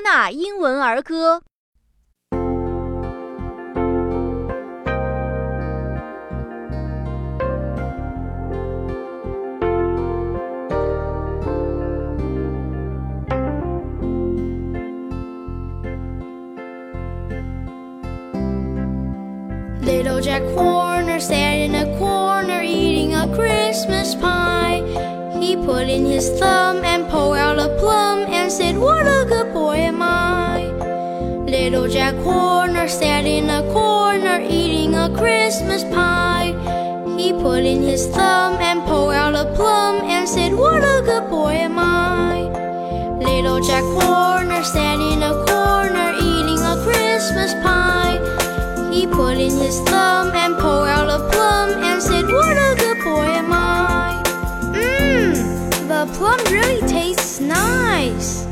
[0.00, 1.42] 纳英文儿歌》。
[19.82, 24.82] Little Jack Horner sat in a corner eating a Christmas pie.
[25.40, 29.06] He put in his thumb and pulled out a plum and said, What
[31.63, 36.51] Little Jack Horner sat in a corner eating a Christmas pie.
[37.17, 41.29] He put in his thumb and pulled out a plum and said, What a good
[41.29, 42.51] boy am I.
[43.17, 48.19] Little Jack Horner sat in a corner eating a Christmas pie.
[48.91, 52.99] He put in his thumb and pulled out a plum and said, What a good
[53.05, 54.21] boy am I.
[54.75, 58.45] Mmm, the plum really tastes nice.